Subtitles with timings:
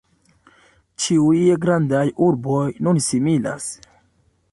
[1.03, 3.69] Ĉiuj grandaj urboj nun similas.